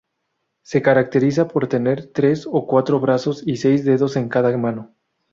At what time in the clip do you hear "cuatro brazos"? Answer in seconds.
2.65-3.43